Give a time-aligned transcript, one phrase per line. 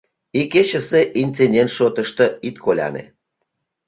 [0.41, 3.03] Икечысе инцидент шотышто ит коляне...